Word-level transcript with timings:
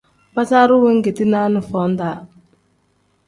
Basaru 0.35 0.75
wengeti 0.83 1.23
naani 1.31 1.61
foo-daa. 1.69 2.17